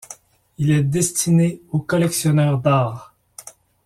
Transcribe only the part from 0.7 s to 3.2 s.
est destiné aux collectionneurs d'art.